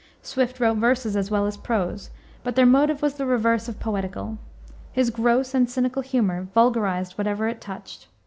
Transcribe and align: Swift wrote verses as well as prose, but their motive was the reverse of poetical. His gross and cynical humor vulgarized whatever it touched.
Swift 0.23 0.59
wrote 0.59 0.77
verses 0.79 1.15
as 1.15 1.29
well 1.29 1.45
as 1.45 1.57
prose, 1.57 2.09
but 2.43 2.55
their 2.55 2.65
motive 2.65 3.03
was 3.03 3.13
the 3.13 3.25
reverse 3.27 3.67
of 3.69 3.79
poetical. 3.79 4.39
His 4.91 5.11
gross 5.11 5.53
and 5.53 5.69
cynical 5.69 6.01
humor 6.01 6.47
vulgarized 6.55 7.19
whatever 7.19 7.47
it 7.47 7.61
touched. 7.61 8.07